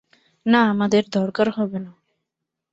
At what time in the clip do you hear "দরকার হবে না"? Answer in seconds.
1.09-1.91